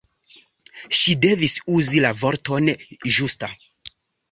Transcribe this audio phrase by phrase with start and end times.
[0.99, 2.73] Ŝi devis uzi la vorton
[3.19, 3.53] ĝusta.